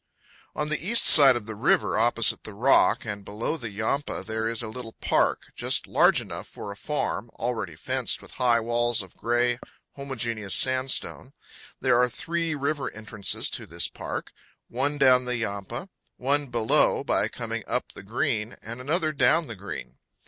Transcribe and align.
On 0.55 0.69
the 0.69 0.83
east 0.83 1.05
side 1.05 1.35
of 1.35 1.45
the 1.45 1.53
river, 1.53 1.95
opposite 1.95 2.43
the 2.43 2.55
rock 2.55 3.05
and 3.05 3.23
below 3.23 3.55
the 3.55 3.69
Yampa, 3.69 4.23
there 4.25 4.47
is 4.47 4.63
a 4.63 4.67
little 4.67 4.93
park, 4.93 5.51
just 5.53 5.85
large 5.85 6.19
enough 6.19 6.47
for 6.47 6.71
a 6.71 6.75
farm, 6.75 7.29
already 7.35 7.75
fenced 7.75 8.19
with 8.19 8.31
high 8.31 8.59
walls 8.59 9.03
of 9.03 9.15
gray 9.15 9.59
homogeneous 9.95 10.55
sandstone. 10.55 11.33
There 11.81 12.01
are 12.01 12.09
three 12.09 12.55
river 12.55 12.89
entrances 12.89 13.47
to 13.51 13.67
this 13.67 13.87
park: 13.87 14.33
one 14.69 14.97
down 14.97 15.25
the 15.25 15.35
Yampa; 15.37 15.87
one 16.17 16.47
below, 16.47 17.03
by 17.03 17.27
coming 17.27 17.63
up 17.67 17.91
the 17.91 18.01
Green; 18.01 18.55
and 18.59 18.81
another 18.81 19.11
down 19.11 19.45
the 19.45 19.53
Green. 19.55 19.99